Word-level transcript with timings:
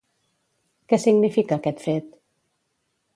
Què 0.93 0.99
significa 1.03 1.59
aquest 1.61 1.85
fet? 1.89 2.09